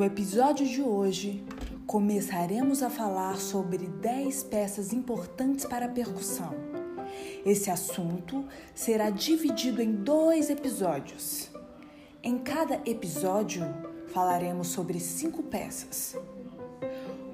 [0.00, 1.44] No episódio de hoje,
[1.86, 6.54] começaremos a falar sobre 10 peças importantes para a percussão.
[7.44, 11.50] Esse assunto será dividido em dois episódios.
[12.22, 13.62] Em cada episódio,
[14.06, 16.16] falaremos sobre cinco peças.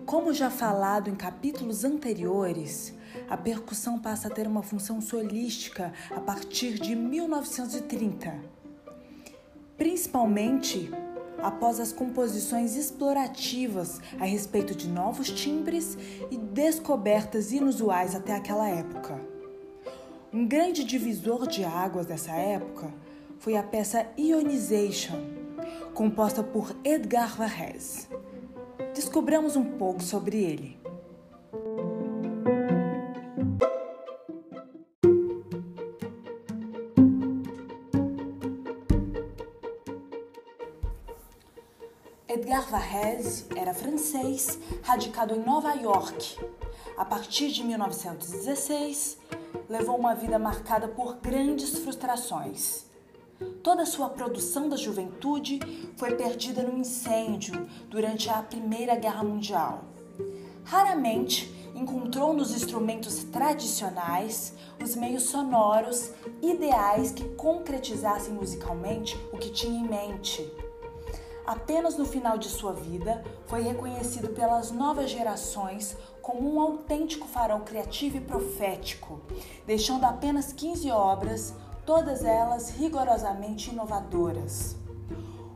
[0.04, 2.92] Como já falado em capítulos anteriores,
[3.30, 8.34] a percussão passa a ter uma função solística a partir de 1930,
[9.78, 10.90] principalmente
[11.46, 15.96] após as composições explorativas a respeito de novos timbres
[16.28, 19.20] e descobertas inusuais até aquela época.
[20.32, 22.92] Um grande divisor de águas dessa época
[23.38, 25.22] foi a peça Ionization,
[25.94, 28.08] composta por Edgar Varese.
[28.92, 30.76] Descobramos um pouco sobre ele.
[43.54, 46.36] Era francês, radicado em Nova York.
[46.98, 49.16] A partir de 1916,
[49.68, 52.84] levou uma vida marcada por grandes frustrações.
[53.62, 55.60] Toda a sua produção da juventude
[55.96, 59.84] foi perdida num incêndio durante a Primeira Guerra Mundial.
[60.64, 66.10] Raramente encontrou nos instrumentos tradicionais os meios sonoros
[66.42, 70.65] ideais que concretizassem musicalmente o que tinha em mente.
[71.46, 77.60] Apenas no final de sua vida foi reconhecido pelas novas gerações como um autêntico farol
[77.60, 79.20] criativo e profético,
[79.64, 84.74] deixando apenas 15 obras, todas elas rigorosamente inovadoras.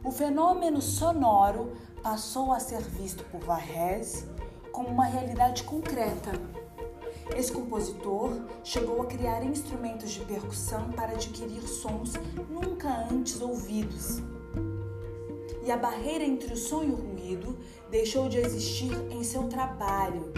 [0.05, 4.29] O fenômeno sonoro passou a ser visto por Varese
[4.71, 6.31] como uma realidade concreta.
[7.37, 12.13] Esse compositor chegou a criar instrumentos de percussão para adquirir sons
[12.49, 14.23] nunca antes ouvidos.
[15.63, 17.59] E a barreira entre o som e o ruído
[17.91, 20.33] deixou de existir em seu trabalho,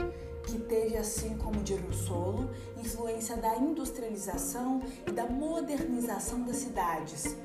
[0.45, 7.37] que teve, assim como de Russolo, influência da industrialização e da modernização das cidades.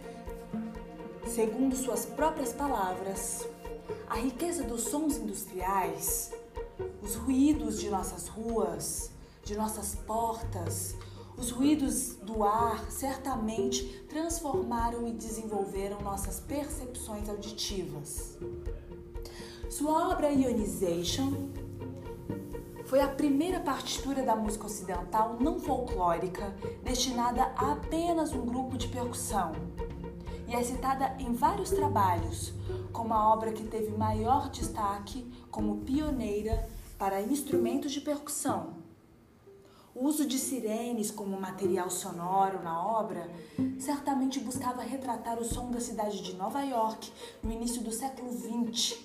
[1.27, 3.47] Segundo suas próprias palavras,
[4.09, 6.31] a riqueza dos sons industriais,
[7.01, 9.11] os ruídos de nossas ruas,
[9.43, 10.95] de nossas portas,
[11.37, 18.37] os ruídos do ar certamente transformaram e desenvolveram nossas percepções auditivas.
[19.69, 21.49] Sua obra Ionization
[22.85, 28.87] foi a primeira partitura da música ocidental não folclórica destinada a apenas um grupo de
[28.87, 29.51] percussão
[30.47, 32.53] e é citada em vários trabalhos
[32.93, 36.67] como a obra que teve maior destaque como pioneira
[36.97, 38.76] para instrumentos de percussão.
[39.99, 43.31] O uso de sirenes como material sonoro na obra
[43.79, 48.95] certamente buscava retratar o som da cidade de Nova York no início do século XX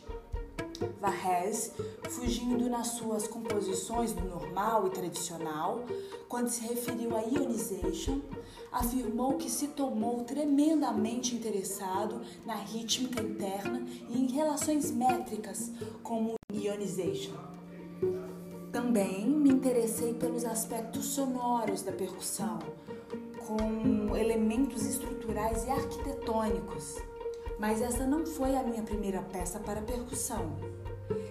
[1.01, 1.73] Varese,
[2.11, 5.83] fugindo nas suas composições do normal e tradicional,
[6.29, 8.21] quando se referiu a ionization,
[8.71, 17.33] afirmou que se tomou tremendamente interessado na rítmica interna e em relações métricas como ionization.
[18.73, 22.59] Também me interessei pelos aspectos sonoros da percussão,
[23.47, 26.97] com elementos estruturais e arquitetônicos
[27.63, 30.57] mas essa não foi a minha primeira peça para percussão.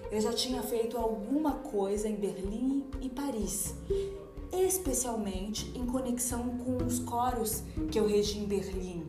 [0.09, 3.75] Eu já tinha feito alguma coisa em Berlim e Paris,
[4.49, 9.05] especialmente em conexão com os coros que eu regi em Berlim.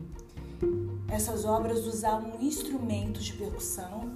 [1.07, 4.11] Essas obras usavam instrumentos de percussão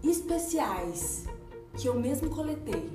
[0.00, 1.24] especiais
[1.76, 2.90] que eu mesmo coletei,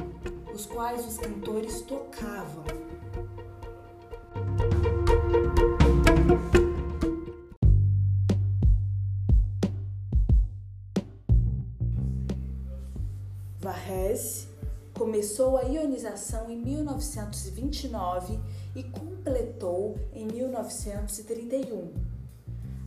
[0.51, 2.63] os quais os cantores tocavam.
[13.59, 14.47] Varese
[14.97, 18.39] começou a ionização em 1929
[18.75, 21.93] e completou em 1931.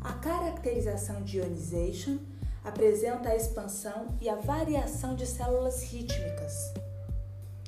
[0.00, 2.18] A caracterização de ionization
[2.64, 6.72] apresenta a expansão e a variação de células rítmicas.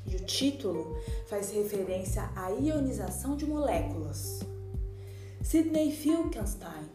[0.08, 0.96] e o título
[1.26, 4.40] faz referência à ionização de moléculas.
[5.42, 6.88] Sidney Finkelstein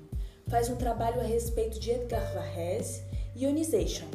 [0.47, 3.03] faz um trabalho a respeito de Edgar Varese
[3.35, 4.07] ionization.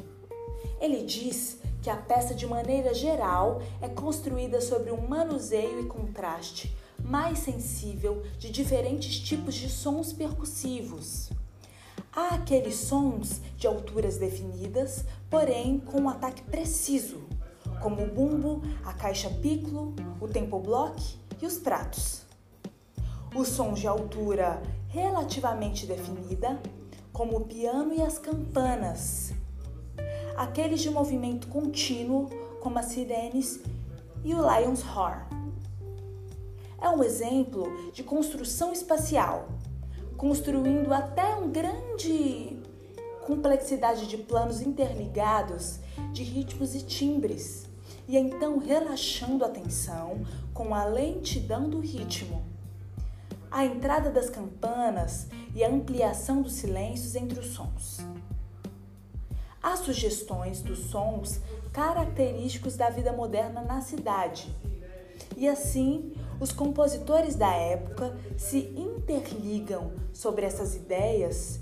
[0.81, 6.75] Ele diz que a peça, de maneira geral, é construída sobre um manuseio e contraste
[7.03, 11.31] mais sensível de diferentes tipos de sons percussivos.
[12.17, 17.21] Há aqueles sons de alturas definidas, porém com um ataque preciso,
[17.83, 20.99] como o bumbo, a caixa piccolo, o tempo block
[21.43, 22.23] e os pratos.
[23.35, 26.59] Os sons de altura relativamente definida,
[27.13, 29.35] como o piano e as campanas.
[30.39, 32.31] Aqueles de movimento contínuo,
[32.63, 33.61] como as sirenes
[34.25, 35.27] e o Lion's Horn.
[36.81, 39.49] É um exemplo de construção espacial,
[40.17, 42.59] construindo até um grande
[43.25, 45.81] complexidade de planos interligados
[46.13, 47.67] de ritmos e timbres,
[48.09, 50.25] e então relaxando a atenção
[50.55, 52.45] com a lentidão do ritmo.
[53.51, 57.99] A entrada das campanas e a ampliação dos silêncios entre os sons.
[59.63, 61.41] Há sugestões dos sons
[61.73, 64.55] característicos da vida moderna na cidade.
[65.37, 71.61] E assim, os compositores da época se interligam sobre essas ideias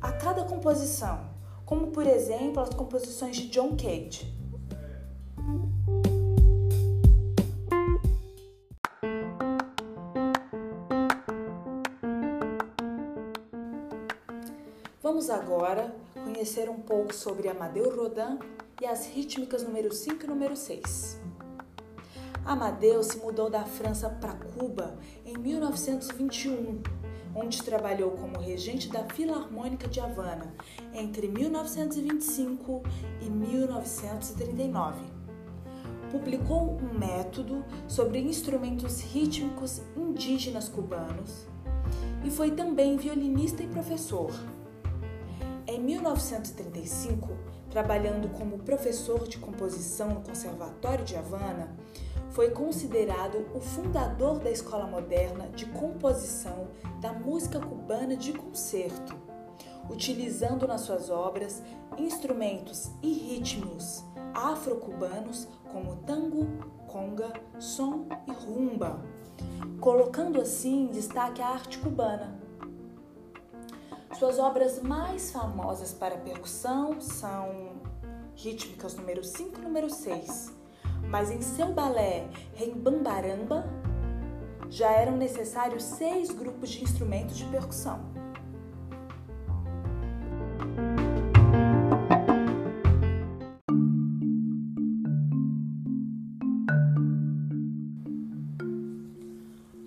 [0.00, 1.30] a cada composição,
[1.64, 4.34] como por exemplo as composições de John Cage.
[15.02, 15.94] Vamos agora
[16.24, 18.38] conhecer um pouco sobre Amadeu Rodin
[18.80, 21.25] e as rítmicas número 5 e número 6.
[22.46, 26.80] Amadeu se mudou da França para Cuba em 1921,
[27.34, 30.54] onde trabalhou como regente da Filarmônica de Havana
[30.94, 32.84] entre 1925
[33.20, 35.00] e 1939.
[36.12, 41.48] Publicou um método sobre instrumentos rítmicos indígenas cubanos
[42.24, 44.30] e foi também violinista e professor.
[45.66, 47.28] Em 1935,
[47.70, 51.76] trabalhando como professor de composição no Conservatório de Havana,
[52.36, 56.68] foi considerado o fundador da escola moderna de composição
[57.00, 59.16] da música cubana de concerto,
[59.88, 61.62] utilizando nas suas obras
[61.96, 64.04] instrumentos e ritmos
[64.34, 66.46] afro-cubanos como tango,
[66.86, 69.02] conga, som e rumba,
[69.80, 72.38] colocando assim em destaque a arte cubana.
[74.18, 77.80] Suas obras mais famosas para percussão são
[78.34, 80.55] rítmicas número 5 e número 6,
[81.08, 83.64] mas em seu balé Rembambaramba
[84.68, 88.00] já eram necessários seis grupos de instrumentos de percussão.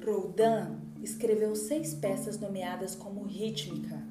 [0.06, 4.01] Rodin escreveu seis peças nomeadas como rítmica.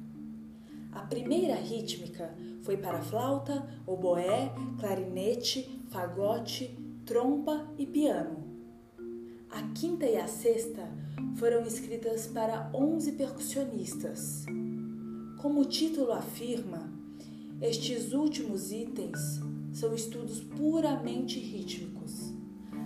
[0.91, 6.77] A primeira rítmica foi para flauta, oboé, clarinete, fagote,
[7.09, 8.43] trompa e piano.
[9.49, 10.87] A quinta e a sexta
[11.37, 14.45] foram escritas para 11 percussionistas.
[15.41, 16.87] Como o título afirma,
[17.59, 19.41] estes últimos itens
[19.73, 22.31] são estudos puramente rítmicos.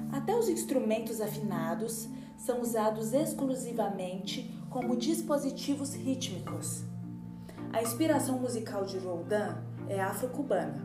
[0.09, 2.07] Até os instrumentos afinados
[2.38, 6.86] são usados exclusivamente como dispositivos rítmicos.
[7.74, 9.53] A inspiração musical de Rodin
[9.89, 10.81] é afro-cubana.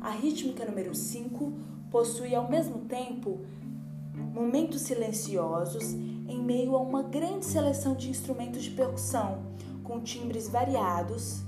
[0.00, 3.40] A rítmica número 5 possui ao mesmo tempo
[4.32, 9.42] momentos silenciosos em meio a uma grande seleção de instrumentos de percussão,
[9.82, 11.42] com timbres variados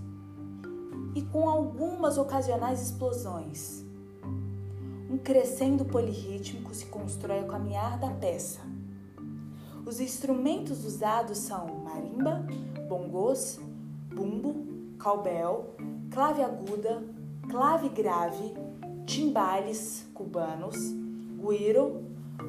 [1.15, 3.85] e com algumas ocasionais explosões.
[5.09, 8.61] Um crescendo polirrítmico se constrói ao caminhar da peça.
[9.85, 12.45] Os instrumentos usados são marimba,
[12.89, 13.61] bongos,
[14.09, 14.67] bumbo,
[14.99, 15.75] cowbell,
[16.11, 17.03] clave aguda,
[17.49, 18.55] clave grave,
[19.07, 20.77] timbales cubanos,
[21.39, 22.03] guiro,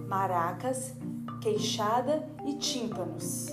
[0.07, 0.95] maracas,
[1.41, 3.47] queixada e tímpanos.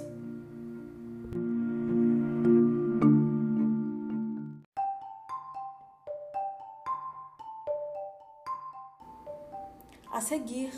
[10.12, 10.72] A seguir,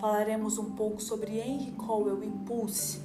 [0.00, 3.02] falaremos um pouco sobre Henry Cowell Impulse.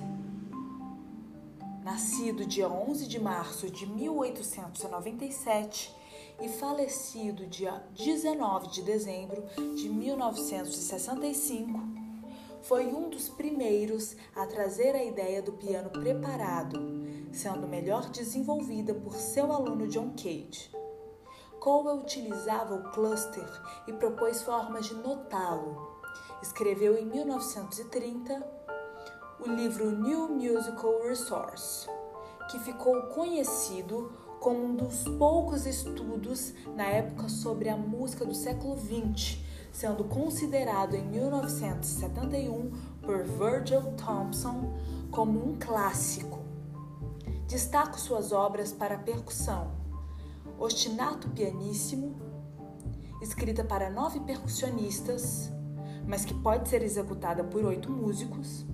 [1.83, 6.00] Nascido dia 11 de março de 1897
[6.41, 9.43] e falecido dia 19 de dezembro
[9.75, 11.79] de 1965,
[12.63, 16.79] foi um dos primeiros a trazer a ideia do piano preparado,
[17.31, 20.71] sendo melhor desenvolvida por seu aluno John Cage.
[21.59, 23.47] Cowell utilizava o cluster
[23.87, 26.01] e propôs formas de notá-lo.
[26.41, 28.61] Escreveu em 1930
[29.39, 31.87] o livro New Musical Resource,
[32.49, 38.75] que ficou conhecido como um dos poucos estudos na época sobre a música do século
[38.75, 39.37] XX,
[39.71, 42.71] sendo considerado em 1971
[43.03, 44.73] por Virgil Thompson
[45.11, 46.39] como um clássico.
[47.47, 49.73] Destaco suas obras para percussão:
[50.57, 52.15] Ostinato Pianíssimo,
[53.21, 55.51] escrita para nove percussionistas,
[56.07, 58.65] mas que pode ser executada por oito músicos,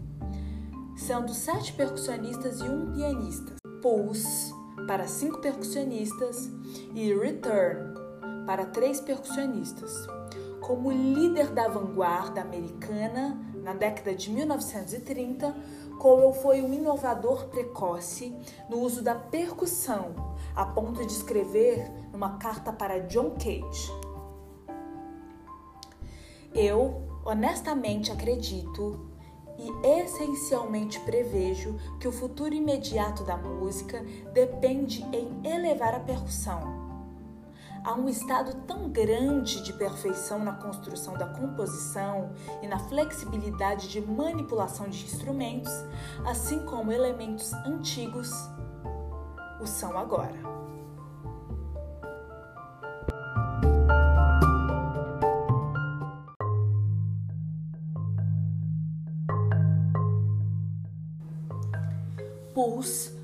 [0.96, 3.58] sendo sete percussionistas e um pianista.
[3.82, 4.54] Pulse,
[4.86, 6.52] para cinco percussionistas,
[6.94, 7.94] e Return,
[8.46, 10.08] para três percussionistas.
[10.62, 15.56] Como líder da vanguarda americana na década de 1930,
[16.00, 18.36] Cowell foi um inovador precoce
[18.70, 20.14] no uso da percussão,
[20.56, 23.92] a ponto de escrever numa carta para John Cage.
[26.54, 29.07] Eu honestamente acredito
[29.58, 36.88] e essencialmente prevejo que o futuro imediato da música depende em elevar a percussão.
[37.84, 44.02] Há um estado tão grande de perfeição na construção da composição e na flexibilidade de
[44.02, 45.72] manipulação de instrumentos,
[46.26, 48.30] assim como elementos antigos
[49.62, 50.57] o são agora.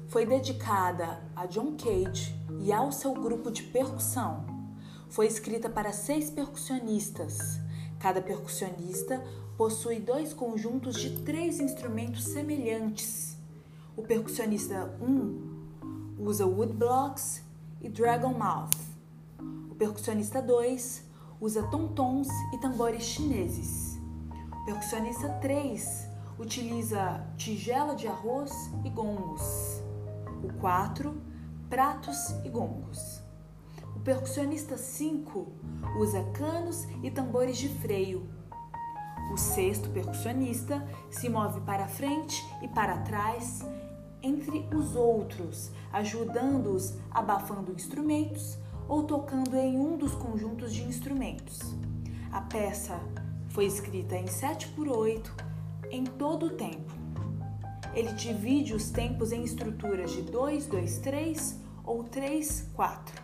[0.08, 4.44] Foi dedicada a John Cage e ao seu grupo de percussão.
[5.10, 7.60] Foi escrita para seis percussionistas.
[8.00, 9.24] Cada percussionista
[9.56, 13.38] possui dois conjuntos de três instrumentos semelhantes.
[13.96, 15.54] O percussionista 1 um
[16.18, 17.44] usa woodblocks
[17.80, 18.76] e dragon mouth.
[19.70, 21.04] O percussionista 2
[21.40, 24.00] usa tontons e tambores chineses.
[24.52, 28.52] O percussionista 3 utiliza tigela de arroz
[28.84, 29.82] e gongos.
[30.44, 31.16] O 4,
[31.70, 33.22] pratos e gongos.
[33.96, 35.48] O percussionista 5
[36.00, 38.28] usa canos e tambores de freio.
[39.32, 43.62] O sexto percussionista se move para frente e para trás
[44.22, 51.60] entre os outros, ajudando-os abafando instrumentos ou tocando em um dos conjuntos de instrumentos.
[52.32, 53.00] A peça
[53.50, 55.53] foi escrita em 7 por 8
[55.94, 56.92] em todo o tempo.
[57.94, 63.24] Ele divide os tempos em estruturas de 2, 2, 3 ou 3, 4,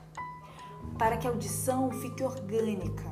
[0.95, 3.09] para que a audição fique orgânica.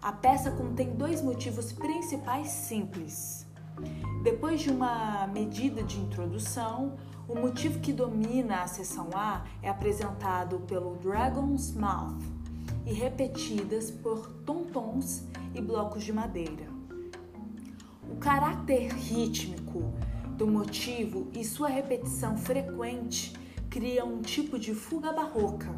[0.00, 3.46] A peça contém dois motivos principais simples.
[4.22, 6.96] Depois de uma medida de introdução,
[7.28, 12.22] o motivo que domina a seção A é apresentado pelo Dragon's Mouth
[12.86, 16.75] e repetidas por tontons e blocos de madeira.
[18.16, 19.92] O caráter rítmico
[20.38, 23.34] do motivo e sua repetição frequente
[23.68, 25.70] cria um tipo de fuga barroca,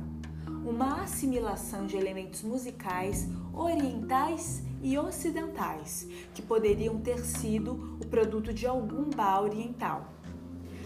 [0.64, 8.68] uma assimilação de elementos musicais orientais e ocidentais que poderiam ter sido o produto de
[8.68, 10.12] algum bar oriental.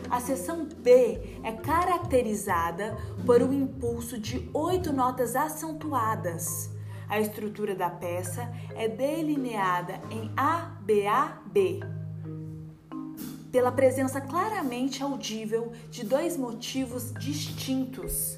[0.09, 6.73] A seção B é caracterizada por um impulso de oito notas acentuadas
[7.13, 10.33] a estrutura da peça é delineada em
[10.83, 11.81] ABAB,
[13.53, 18.37] pela presença claramente audível de dois motivos distintos.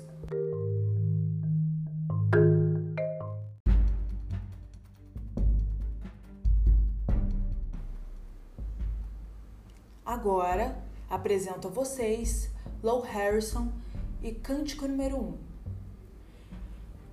[10.05, 10.77] Agora
[11.09, 12.51] apresento a vocês
[12.83, 13.73] Low Harrison
[14.23, 15.21] e Cântico número 1.
[15.21, 15.39] Um.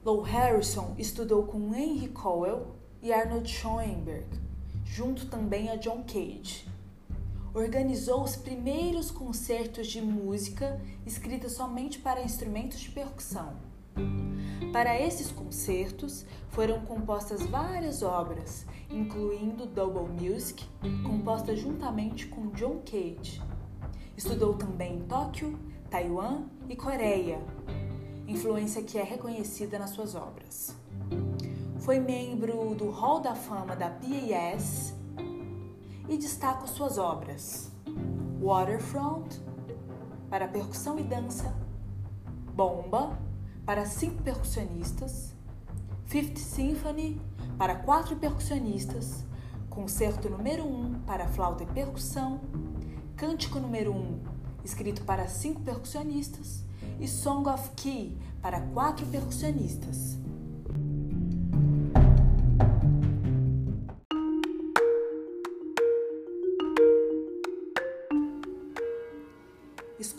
[0.03, 4.27] Lou Harrison estudou com Henry Cowell e Arnold Schoenberg,
[4.91, 6.67] junto também a John Cage.
[7.53, 13.55] Organizou os primeiros concertos de música escrita somente para instrumentos de percussão.
[14.74, 20.65] Para esses concertos foram compostas várias obras, incluindo Double Music,
[21.05, 23.41] composta juntamente com John Cage.
[24.17, 25.57] Estudou também em Tóquio,
[25.89, 27.39] Taiwan e Coreia,
[28.27, 30.80] influência que é reconhecida nas suas obras.
[31.81, 34.93] Foi membro do Hall da Fama da PAS
[36.07, 37.71] e destaca suas obras
[38.39, 39.41] Waterfront,
[40.29, 41.51] para percussão e dança,
[42.53, 43.17] Bomba,
[43.65, 45.33] para cinco percussionistas,
[46.05, 47.19] Fifth Symphony,
[47.57, 49.25] para quatro percussionistas,
[49.67, 52.41] Concerto número 1 um, para flauta e percussão,
[53.15, 54.19] Cântico número 1, um,
[54.63, 56.63] escrito para cinco percussionistas,
[57.00, 60.21] e Song of Key para quatro percussionistas.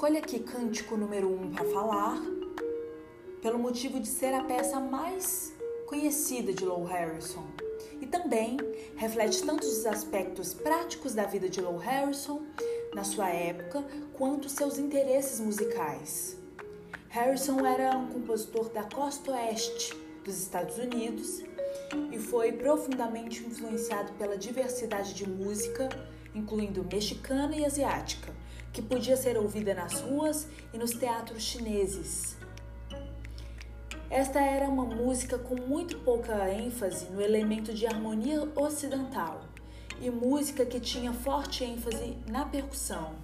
[0.03, 2.21] Escolha aqui cântico número 1 um para falar,
[3.41, 5.55] pelo motivo de ser a peça mais
[5.87, 7.47] conhecida de Lou Harrison.
[8.01, 8.57] E também
[8.97, 12.43] reflete tanto os aspectos práticos da vida de Lou Harrison
[12.93, 16.37] na sua época, quanto seus interesses musicais.
[17.09, 21.45] Harrison era um compositor da costa oeste dos Estados Unidos
[22.11, 25.89] e foi profundamente influenciado pela diversidade de música,
[26.35, 28.35] incluindo mexicana e asiática,
[28.73, 32.37] que podia ser ouvida nas ruas e nos teatros chineses.
[34.09, 39.43] Esta era uma música com muito pouca ênfase no elemento de harmonia ocidental
[40.01, 43.15] e música que tinha forte ênfase na percussão.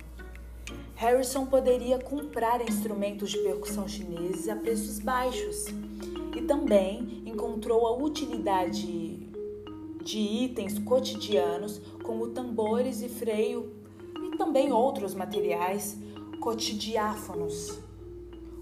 [0.94, 5.66] Harrison poderia comprar instrumentos de percussão chineses a preços baixos
[6.36, 9.28] e também encontrou a utilidade
[10.02, 13.72] de itens cotidianos como tambores e freio
[14.38, 15.96] também outros materiais
[16.40, 17.80] cotidiáfonos.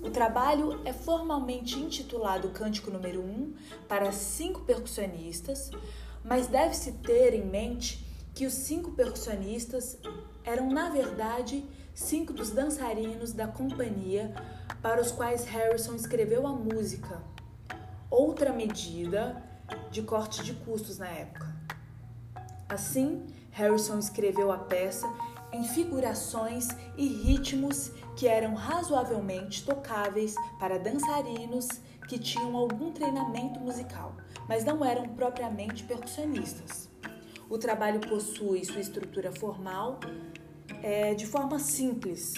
[0.02, 3.54] O trabalho é formalmente intitulado Cântico número 1
[3.87, 5.71] para cinco percussionistas,
[6.25, 8.04] mas deve-se ter em mente
[8.35, 9.99] que os cinco percussionistas
[10.45, 11.64] eram, na verdade,
[11.95, 14.35] cinco dos dançarinos da companhia
[14.80, 17.23] para os quais Harrison escreveu a música,
[18.11, 19.42] outra medida
[19.90, 21.54] de corte de custos na época.
[22.68, 25.06] Assim, Harrison escreveu a peça
[25.53, 31.69] em figurações e ritmos que eram razoavelmente tocáveis para dançarinos
[32.09, 34.17] que tinham algum treinamento musical,
[34.49, 36.88] mas não eram propriamente percussionistas.
[37.49, 40.00] O trabalho possui sua estrutura formal
[40.83, 42.35] é, de forma simples.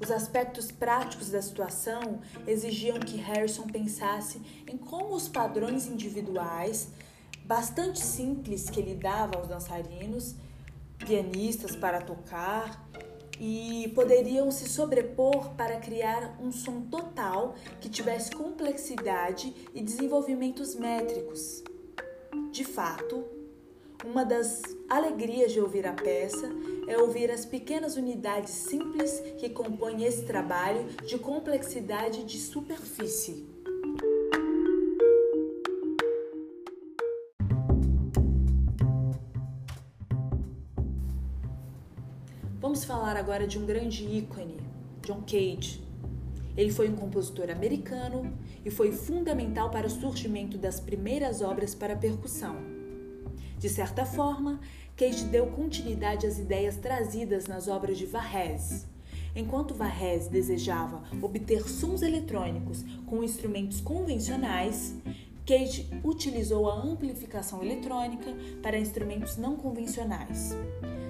[0.00, 6.88] Os aspectos práticos da situação exigiam que Harrison pensasse em como os padrões individuais,
[7.44, 10.34] bastante simples que ele dava aos dançarinos,
[10.98, 12.86] pianistas para tocar,
[13.40, 21.62] e poderiam se sobrepor para criar um som total que tivesse complexidade e desenvolvimentos métricos.
[22.50, 23.24] De fato,
[24.04, 26.48] uma das alegrias de ouvir a peça
[26.86, 33.55] é ouvir as pequenas unidades simples que compõem esse trabalho de complexidade de superfície.
[43.06, 44.56] Falar agora de um grande ícone,
[45.02, 45.80] John Cage.
[46.56, 51.94] Ele foi um compositor americano e foi fundamental para o surgimento das primeiras obras para
[51.94, 52.56] percussão.
[53.60, 54.58] De certa forma,
[54.96, 58.86] Cage deu continuidade às ideias trazidas nas obras de Varese.
[59.36, 64.96] Enquanto Varese desejava obter sons eletrônicos com instrumentos convencionais,
[65.46, 70.56] Cage utilizou a amplificação eletrônica para instrumentos não convencionais.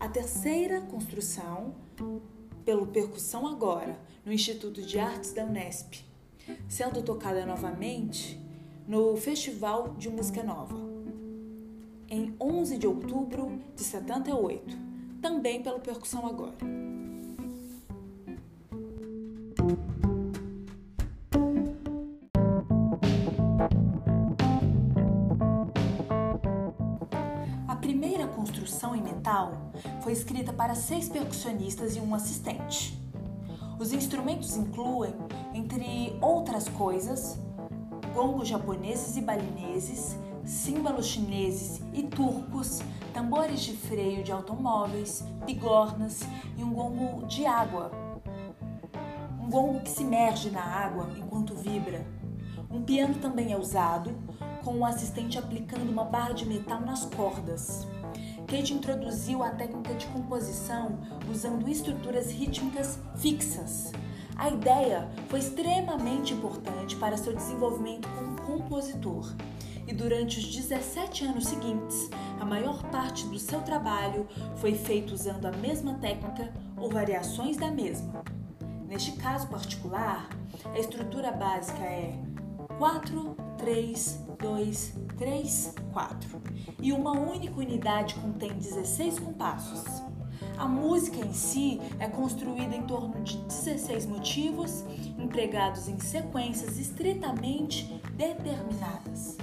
[0.00, 1.74] a terceira construção
[2.64, 6.04] pelo Percussão Agora, no Instituto de Artes da Unesp,
[6.68, 8.38] sendo tocada novamente
[8.86, 10.76] no Festival de Música Nova,
[12.08, 14.76] em 11 de outubro de 78,
[15.20, 16.87] também pelo Percussão Agora.
[30.08, 32.98] Foi escrita para seis percussionistas e um assistente.
[33.78, 35.12] Os instrumentos incluem,
[35.52, 37.38] entre outras coisas,
[38.14, 40.16] gongos japoneses e balineses,
[40.46, 42.80] símbolos chineses e turcos,
[43.12, 46.20] tambores de freio de automóveis, bigornas
[46.56, 47.90] e um gongo de água.
[49.38, 52.06] Um gongo que se merge na água enquanto vibra.
[52.70, 54.16] Um piano também é usado,
[54.64, 57.86] com o assistente aplicando uma barra de metal nas cordas.
[58.48, 60.98] Kate introduziu a técnica de composição
[61.30, 63.92] usando estruturas rítmicas fixas.
[64.36, 69.34] A ideia foi extremamente importante para seu desenvolvimento como compositor.
[69.86, 72.08] E durante os 17 anos seguintes,
[72.40, 77.70] a maior parte do seu trabalho foi feito usando a mesma técnica ou variações da
[77.70, 78.24] mesma.
[78.86, 80.26] Neste caso particular,
[80.72, 82.18] a estrutura básica é
[82.78, 86.40] 4, 3, 2, 3, 4
[86.80, 90.02] e uma única unidade contém 16 compassos.
[90.56, 94.84] A música em si é construída em torno de 16 motivos
[95.18, 99.36] empregados em sequências estritamente determinadas.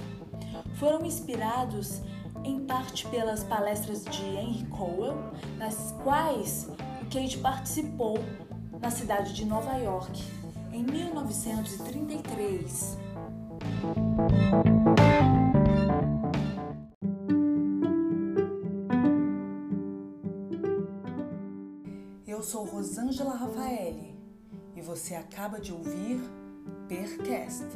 [0.74, 2.00] Foram inspirados
[2.44, 5.16] em parte pelas palestras de Henry Cowell,
[5.58, 6.68] nas quais
[7.10, 8.18] Kate participou
[8.80, 10.22] na cidade de Nova York
[10.72, 12.98] em 1933.
[22.86, 24.14] Rosângela Rafaeli
[24.76, 26.20] e você acaba de ouvir
[26.86, 27.66] Percast,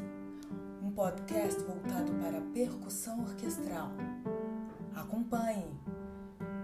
[0.80, 3.90] um podcast voltado para percussão orquestral.
[4.94, 5.66] Acompanhe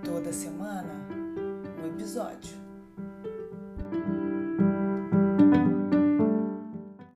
[0.04, 0.94] toda semana
[1.82, 2.65] o episódio.